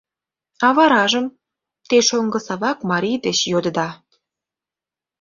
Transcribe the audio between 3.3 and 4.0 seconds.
йодыда.